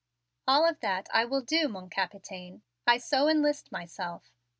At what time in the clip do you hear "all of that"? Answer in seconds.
0.47-1.07